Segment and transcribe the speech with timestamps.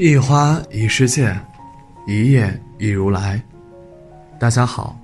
[0.00, 1.36] 一花一世界，
[2.06, 3.42] 一叶一如来。
[4.38, 4.96] 大家好，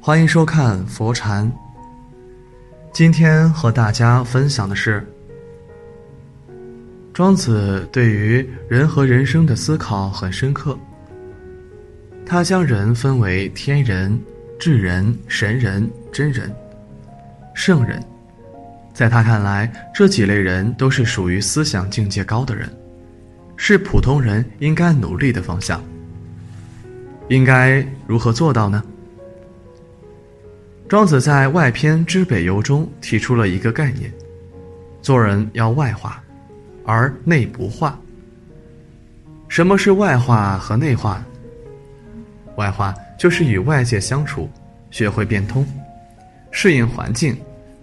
[0.00, 1.50] 欢迎收看佛禅。
[2.92, 5.04] 今天和大家分享的是
[7.12, 10.78] 庄子对于人和人生的思考很深刻。
[12.24, 14.16] 他将人分为天人、
[14.60, 16.54] 智人、神人、真人、
[17.52, 18.00] 圣人。
[18.94, 22.72] 在他看来，这几类人都是属于思想境界高的人。
[23.62, 25.84] 是普通人应该努力的方向。
[27.28, 28.82] 应该如何做到呢？
[30.88, 34.10] 庄子在《外篇之北游》中提出了一个概念：
[35.02, 36.24] 做人要外化，
[36.86, 38.00] 而内不化。
[39.46, 41.22] 什么是外化和内化？
[42.56, 44.48] 外化就是与外界相处，
[44.90, 45.66] 学会变通，
[46.50, 47.36] 适应环境，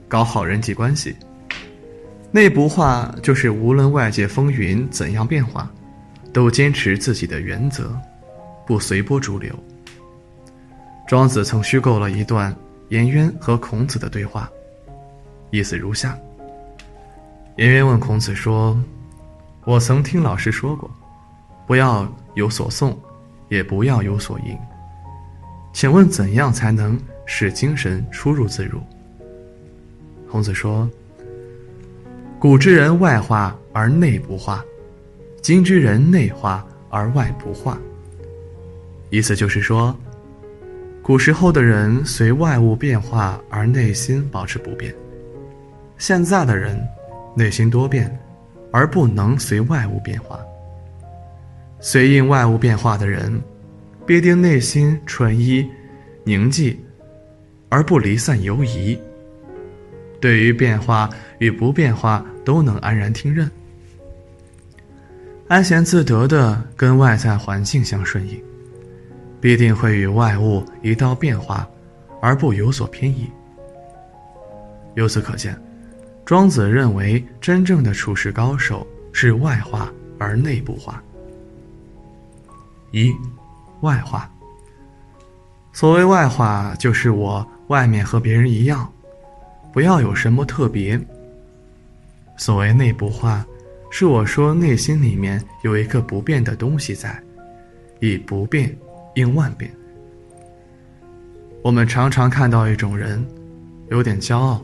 [0.07, 1.15] 搞好人际关系。
[2.29, 5.71] 内不化就是无论外界风云怎样变化，
[6.33, 7.95] 都坚持自己的原则，
[8.65, 9.53] 不随波逐流。
[11.07, 12.55] 庄子曾虚构了一段
[12.89, 14.49] 颜渊和孔子的对话，
[15.51, 16.17] 意思如下：
[17.55, 18.77] 颜渊问孔子说
[19.65, 20.89] ：“我曾听老师说过，
[21.65, 22.95] 不要有所诵，
[23.49, 24.57] 也不要有所吟。
[25.73, 28.79] 请问怎样才能使精神出入自如？”
[30.29, 30.89] 孔子说。
[32.39, 34.63] 古之人外化而内不化，
[35.47, 37.79] 今之人内化而外不化。
[39.09, 39.97] 意思就是说，
[41.01, 44.93] 古时候的人随外物变化而内心保持不变，
[45.97, 46.77] 现在的人
[47.33, 48.13] 内心多变，
[48.73, 50.37] 而不能随外物变化。
[51.79, 53.41] 随应外物变化的人，
[54.05, 55.65] 必定内心纯一、
[56.25, 56.77] 宁静，
[57.69, 58.99] 而不离散游移。
[60.19, 63.49] 对于变化与不变化都能安然听任，
[65.47, 68.43] 安闲自得的跟外在环境相顺应，
[69.39, 71.65] 必定会与外物一道变化，
[72.21, 73.29] 而不有所偏移。
[74.95, 75.57] 由此可见，
[76.25, 81.01] 庄子认为真正的处世高手是外化而内部化。
[82.91, 83.13] 一，
[83.81, 84.29] 外化。
[85.71, 88.91] 所谓外化，就是我外面和别人一样。
[89.71, 90.99] 不要有什么特别。
[92.35, 93.45] 所谓内部化，
[93.89, 97.21] 是我说内心里面有一个不变的东西在，
[97.99, 98.75] 以不变
[99.15, 99.71] 应万变。
[101.63, 103.25] 我们常常看到一种人，
[103.89, 104.63] 有点骄傲，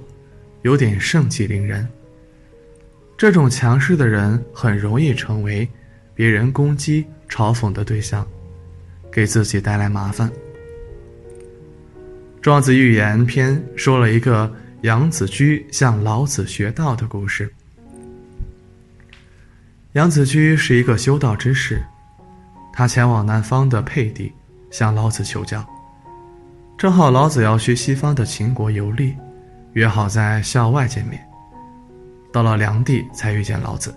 [0.61, 1.87] 有点盛气凌人。
[3.17, 5.67] 这种强势的人很容易成为
[6.13, 8.27] 别人攻击、嘲讽的对象，
[9.11, 10.31] 给自己带来麻烦。
[12.41, 14.53] 庄子寓言篇说了一个。
[14.83, 17.49] 杨子居向老子学道的故事。
[19.93, 21.83] 杨子居是一个修道之士，
[22.71, 24.33] 他前往南方的沛地
[24.71, 25.63] 向老子求教。
[26.75, 29.15] 正好老子要去西方的秦国游历，
[29.73, 31.23] 约好在校外见面。
[32.31, 33.93] 到了梁地才遇见老子。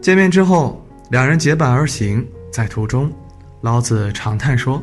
[0.00, 3.08] 见面之后，两人结伴而行，在途中，
[3.60, 4.82] 老子长叹说。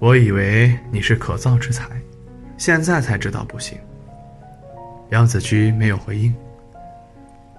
[0.00, 1.88] 我以为你是可造之才，
[2.58, 3.78] 现在才知道不行。
[5.08, 6.34] 杨子居没有回应。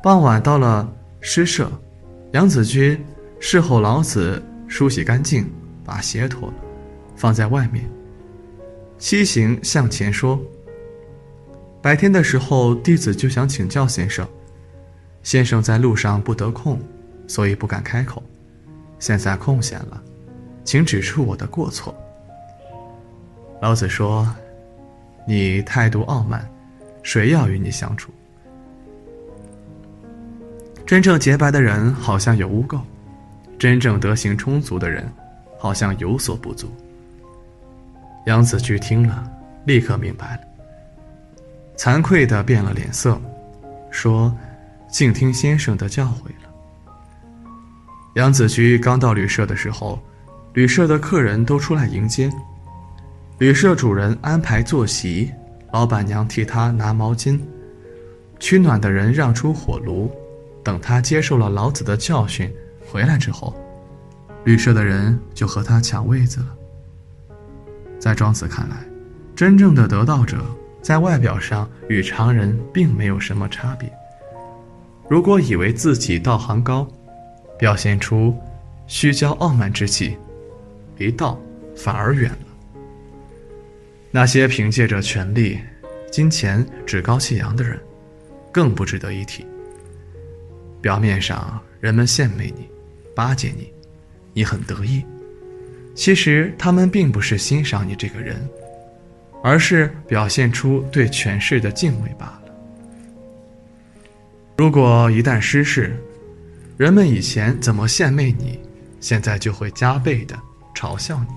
[0.02, 0.88] 傍晚到了
[1.22, 1.72] 诗社，
[2.34, 3.00] 杨子居
[3.40, 5.52] 侍候老子梳洗干净，
[5.84, 6.54] 把鞋脱了，
[7.16, 7.84] 放在外面。
[9.00, 10.40] 西行向前说
[11.82, 14.28] ：“白天的时候，弟子就想请教先生，
[15.24, 16.80] 先生在路上不得空，
[17.28, 18.22] 所以不敢开口。
[19.00, 20.02] 现在空闲了，
[20.64, 21.96] 请指出我的过错。”
[23.62, 24.28] 老子说
[25.28, 26.48] ：“你态度傲慢，
[27.02, 28.12] 谁要与你相处？
[30.88, 32.80] 真正洁白的人好像有污垢，
[33.60, 35.06] 真正德行充足的人
[35.60, 36.72] 好像有所不足。”
[38.26, 39.30] 杨子居听了，
[39.66, 40.42] 立刻明白了，
[41.78, 43.20] 惭愧的变了脸色，
[43.92, 44.34] 说
[44.90, 46.96] ：“静听先生的教诲了。”
[48.16, 50.02] 杨子居刚到旅社的时候，
[50.54, 52.32] 旅社的客人都出来迎接。
[53.40, 55.30] 旅社主人安排坐席，
[55.74, 57.38] 老板娘替他拿毛巾，
[58.40, 60.10] 取暖的人让出火炉。
[60.68, 62.54] 等他接受了老子的教训，
[62.92, 63.56] 回来之后，
[64.44, 66.48] 旅社的人就和他抢位子了。
[67.98, 68.76] 在庄子看来，
[69.34, 70.44] 真正的得道者
[70.82, 73.90] 在外表上与常人并没有什么差别。
[75.08, 76.86] 如果以为自己道行高，
[77.58, 78.36] 表现出
[78.88, 80.18] 虚骄傲慢之气，
[80.98, 81.40] 离道
[81.78, 82.38] 反而远了。
[84.12, 85.62] 那些凭借着权力、
[86.12, 87.80] 金钱趾高气扬的人，
[88.52, 89.46] 更不值得一提。
[90.82, 92.68] 表面上人们献媚你，
[93.16, 93.72] 巴结你，
[94.34, 95.04] 你很得意。
[95.96, 98.48] 其实他们并不是欣赏你这个人，
[99.44, 102.42] 而是表现出对权势的敬畏罢了。
[104.58, 105.96] 如果一旦失势，
[106.78, 108.60] 人们以前怎么献媚你，
[109.00, 110.38] 现在就会加倍的
[110.76, 111.34] 嘲笑你。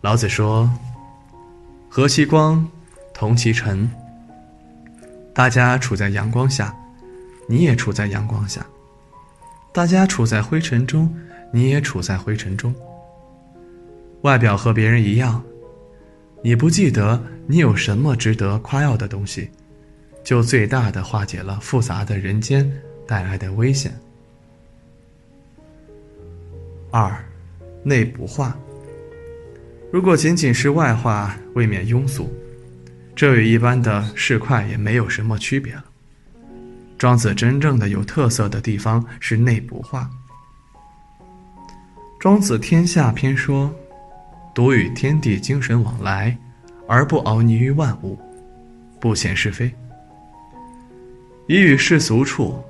[0.00, 0.70] 老子说
[1.88, 2.68] ：“和其光，
[3.14, 3.88] 同其尘。”
[5.34, 6.74] 大家处在阳光下，
[7.46, 8.62] 你也处在阳光下；
[9.72, 11.14] 大家处在灰尘中，
[11.52, 12.74] 你也处在灰尘中。
[14.22, 15.42] 外表和别人一样，
[16.42, 19.50] 你不记得你有什么值得夸耀的东西。
[20.24, 22.68] 就最大的化解了复杂的人间
[23.06, 23.96] 带来的危险。
[26.90, 27.16] 二，
[27.84, 28.58] 内不化。
[29.92, 32.28] 如果仅仅是外化，未免庸俗，
[33.14, 35.84] 这与一般的市侩也没有什么区别了。
[36.98, 40.08] 庄子真正的有特色的地方是内部化。
[42.18, 43.70] 庄子天下篇说
[44.54, 46.36] ：“独与天地精神往来，
[46.88, 48.18] 而不熬泥于万物，
[48.98, 49.70] 不显是非。”
[51.46, 52.60] 以与世俗处，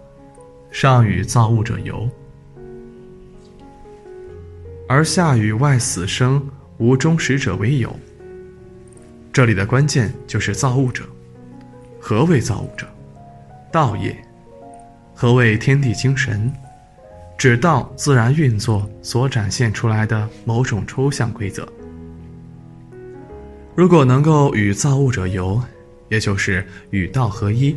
[0.71, 2.11] 上与造物者游，
[4.89, 6.45] 而下与外死生
[6.79, 7.95] 无终始者为友。
[9.33, 11.05] 这里的关键就是造物者。
[12.01, 12.87] 何为造物者？
[13.77, 14.17] 道也。
[15.15, 16.51] 何谓天地精神？
[17.37, 21.69] 指道自然运作所展现出来的某种抽象规则。
[23.75, 25.61] 如果能够与造物者游，
[26.09, 27.77] 也就是与道合一。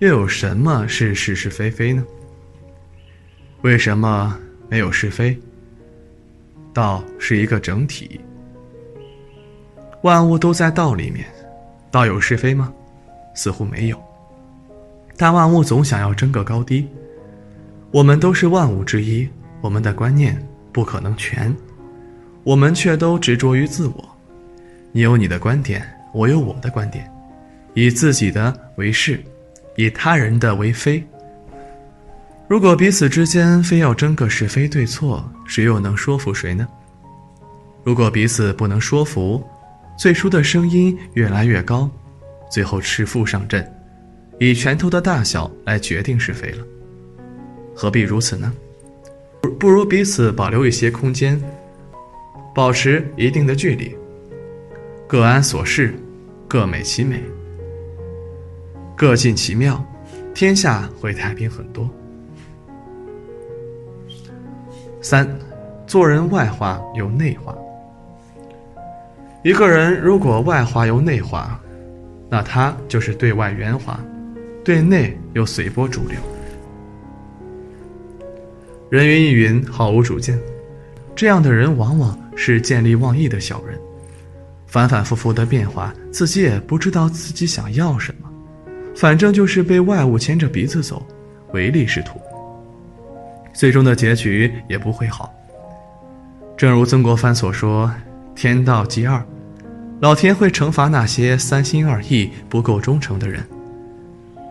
[0.00, 2.04] 又有什么是是是非非呢？
[3.62, 4.36] 为什么
[4.68, 5.38] 没有是非？
[6.74, 8.20] 道是一个整体，
[10.02, 11.24] 万物都在道里面，
[11.88, 12.74] 道有是非吗？
[13.36, 14.07] 似乎没有。
[15.18, 16.88] 但万物总想要争个高低，
[17.90, 19.28] 我们都是万物之一，
[19.60, 20.40] 我们的观念
[20.72, 21.54] 不可能全，
[22.44, 24.16] 我们却都执着于自我。
[24.92, 27.10] 你有你的观点，我有我的观点，
[27.74, 29.22] 以自己的为是。
[29.76, 31.00] 以他人的为非。
[32.48, 36.66] 如果彼此之间非要争个是非对错，谁又能说服谁呢？
[37.84, 39.40] 如果彼此不能说服，
[39.96, 41.88] 最初的声音越来越高，
[42.50, 43.72] 最后赤腹上阵，
[44.38, 46.64] 以拳头的大小来决定是非了。
[47.74, 48.52] 何必如此呢？
[49.58, 51.40] 不如彼此保留一些空间，
[52.54, 53.96] 保持一定的距离，
[55.06, 55.94] 各安所事，
[56.46, 57.22] 各美其美。
[58.96, 59.84] 各尽其妙，
[60.34, 61.88] 天下会太平很多。
[65.00, 65.28] 三，
[65.86, 67.56] 做人外化由内化。
[69.44, 71.60] 一个人如果外化由内化，
[72.28, 73.98] 那他就是对外圆滑，
[74.68, 76.18] 对内又随波逐流。
[78.90, 80.38] 人云亦云，毫无主见。
[81.16, 83.80] 这样的人往往是见利忘义的小人，
[84.66, 88.28] 反反复复的变化，自己也不知道自己想要什么。
[88.94, 91.02] 反正就是被外物牵着鼻子走，
[91.54, 92.20] 唯利是图，
[93.54, 95.32] 最终的结局也不会好。
[96.58, 97.90] 正如曾国藩所说
[98.36, 99.24] ：“天道即二，
[100.00, 103.42] 老天会惩罚那些三心二意、不够忠诚的人。”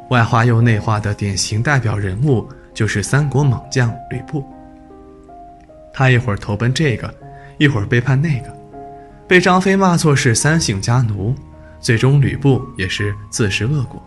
[0.10, 4.44] 外化又内化的典型代表人物就是三国猛将吕布。
[5.94, 7.14] 他一会儿投奔这个，
[7.58, 8.56] 一会儿背叛那个，
[9.28, 11.36] 被张飞骂作是三姓家奴，
[11.80, 14.02] 最终吕布也是自食恶果。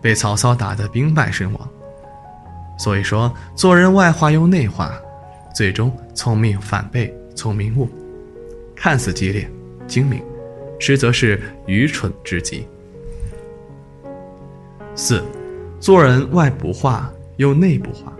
[0.00, 1.68] 被曹操打得兵败身亡，
[2.78, 4.92] 所以说做人外化又内化，
[5.52, 7.88] 最终聪明反被聪明误，
[8.76, 9.50] 看似激烈
[9.88, 10.22] 精明，
[10.78, 12.64] 实则是愚蠢至极。
[14.94, 15.24] 四，
[15.80, 18.12] 做人外不化又内不化。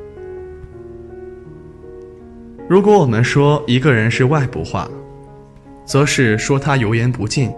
[2.69, 4.89] 如果我们说一个人是外不化，
[5.85, 7.51] 则是说他油盐不进，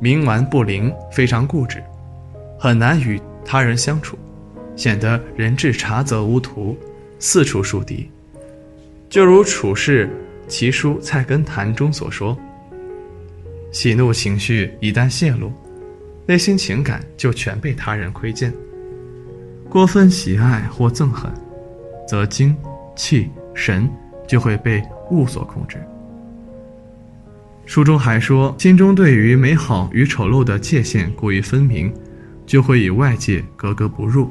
[0.00, 1.82] 冥顽不灵，非常固执。
[2.58, 4.18] 很难与他人相处，
[4.74, 6.76] 显得人至察则无徒，
[7.18, 8.10] 四处树敌。
[9.08, 10.10] 就如处世
[10.48, 12.36] 奇书《菜根谭》中所说
[13.70, 15.52] ：“喜怒情绪一旦泄露，
[16.28, 18.52] 内心情感就全被他人窥见。
[19.68, 21.28] 过分喜爱或憎恨，
[22.06, 22.54] 则精、
[22.94, 23.90] 气、神
[24.28, 24.80] 就会被
[25.10, 25.78] 物所控制。”
[27.66, 31.92] 书中还说：“心中对于美好与丑陋的界限过于分明。”
[32.48, 34.30] 就会与外界格格不入，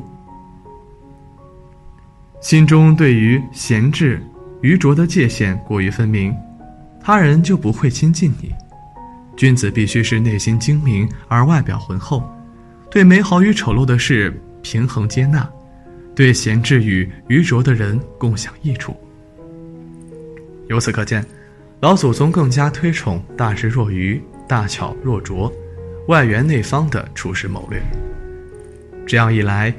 [2.42, 4.20] 心中对于闲置、
[4.62, 6.36] 愚拙的界限过于分明，
[7.00, 8.52] 他人就不会亲近你。
[9.38, 12.24] 君子必须是内心精明而外表浑厚，
[12.90, 15.48] 对美好与丑陋的事平衡接纳，
[16.16, 18.98] 对闲置与愚拙的人共享益处。
[20.70, 21.24] 由此可见，
[21.80, 25.54] 老祖宗更加推崇大智若愚、大巧若拙、
[26.08, 27.80] 外圆内方的处事谋略。
[29.06, 29.72] 这样一来，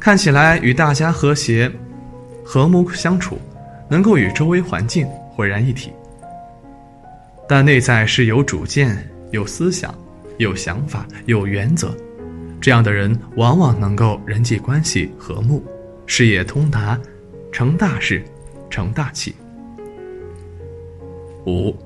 [0.00, 1.70] 看起来与大家和谐、
[2.42, 3.38] 和睦相处，
[3.90, 5.06] 能够与周围环境
[5.36, 5.92] 浑然一体。
[7.48, 8.96] 但内在是有主见、
[9.30, 9.94] 有思想、
[10.38, 11.94] 有想法、有原则，
[12.60, 15.62] 这样的人往往能够人际关系和睦，
[16.06, 16.98] 事业通达，
[17.52, 18.24] 成大事，
[18.70, 19.34] 成大器。
[21.46, 21.76] 五，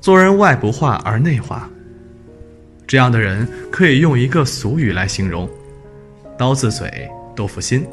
[0.00, 1.70] 做人外不化而内化。
[2.86, 5.48] 这样的人可以用一个俗语来形容：
[6.36, 7.86] 刀子嘴豆腐心，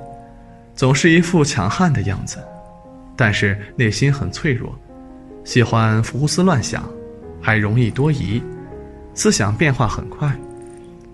[0.75, 2.39] 总是一副强悍的样子，
[3.15, 4.75] 但是内心很脆弱，
[5.43, 6.83] 喜欢胡思乱想，
[7.41, 8.41] 还容易多疑，
[9.13, 10.31] 思想变化很快，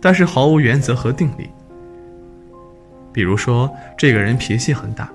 [0.02, 1.50] 但是毫无原则和定力。
[3.14, 5.10] 比如说，这个人脾气很大，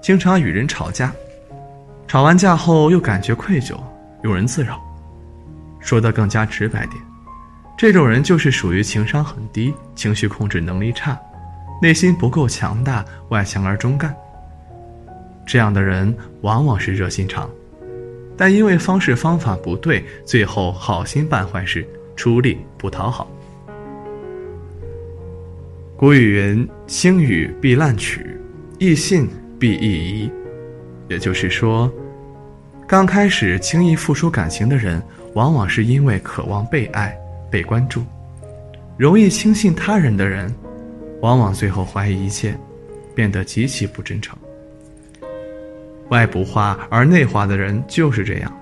[0.00, 1.12] 经常与人吵架。
[2.06, 3.74] 吵完架后又感觉愧疚，
[4.22, 4.80] 庸人自扰。
[5.80, 7.02] 说的更加直白点，
[7.76, 11.18] 这种人就是属于情商很低、情绪控制能力差、
[11.82, 14.14] 内心不够强大、外强而中干。
[15.44, 17.50] 这样的人往往是热心肠，
[18.36, 23.30] 但因为方式方法不对，最后好心办坏事，出力不讨好。
[25.96, 28.38] 古语云：“轻语必滥取，
[28.78, 29.26] 易信
[29.58, 30.30] 必易疑。”
[31.08, 31.90] 也就是说，
[32.86, 35.02] 刚开始轻易付出感情的人，
[35.32, 37.16] 往往是因为渴望被爱、
[37.50, 38.02] 被关注；
[38.98, 40.54] 容易轻信他人的人，
[41.22, 42.54] 往往最后怀疑一切，
[43.14, 44.36] 变得极其不真诚。
[46.10, 48.52] 外不化而内化的人就是这样，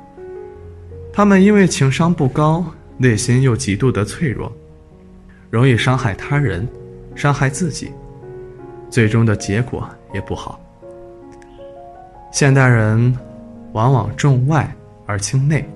[1.12, 2.64] 他们因为情商不高，
[2.96, 4.50] 内心又极度的脆弱，
[5.50, 6.66] 容易伤害他人，
[7.14, 7.92] 伤害自己，
[8.88, 10.58] 最终的结果也不好。
[12.32, 13.16] 现代人
[13.72, 14.74] 往往重外
[15.06, 15.68] 而轻内，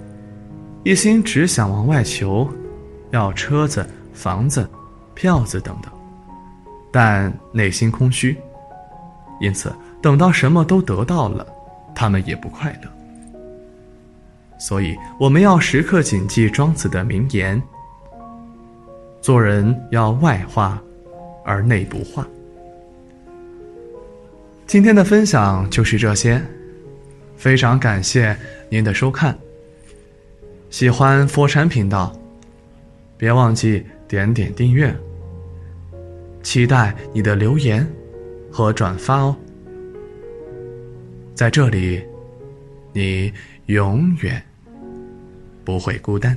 [0.85, 2.49] 一心只想往外求，
[3.11, 4.69] 要车子、房子、
[5.15, 5.93] 票子等等，
[6.91, 8.37] 但内心空虚，
[9.41, 11.47] 因此等到什么都得到了，
[11.95, 12.91] 他们也不快乐。
[14.59, 17.63] 所以，我们要时刻谨记庄子的名言：
[19.21, 20.83] 做人要外化
[21.45, 22.27] 而内不化。
[24.67, 26.43] 今天的分享就是这些，
[27.37, 28.37] 非常感谢
[28.69, 29.39] 您的收看。
[30.71, 32.13] 喜欢佛禅频道，
[33.17, 34.95] 别忘记点点订阅。
[36.43, 37.87] 期待你的留言
[38.51, 39.37] 和转发哦。
[41.39, 42.03] 在这里，
[42.93, 43.33] 你
[43.67, 44.43] 永远
[45.65, 46.37] 不会孤单。